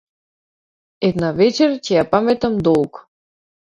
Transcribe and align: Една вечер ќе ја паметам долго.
Една 1.09 1.29
вечер 1.41 1.77
ќе 1.89 1.95
ја 1.99 2.07
паметам 2.15 2.57
долго. 2.69 3.05